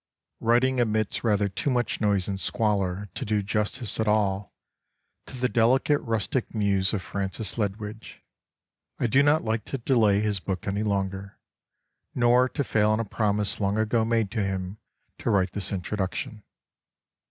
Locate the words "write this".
15.29-15.71